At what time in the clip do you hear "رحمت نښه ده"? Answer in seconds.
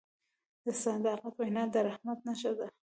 1.87-2.67